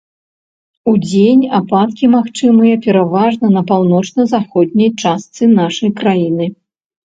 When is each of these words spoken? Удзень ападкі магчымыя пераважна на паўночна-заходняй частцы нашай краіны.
Удзень 0.91 1.43
ападкі 1.57 2.05
магчымыя 2.15 2.75
пераважна 2.87 3.53
на 3.57 3.61
паўночна-заходняй 3.75 4.91
частцы 5.01 5.43
нашай 5.59 5.89
краіны. 6.05 6.45